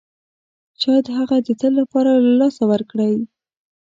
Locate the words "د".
1.47-1.49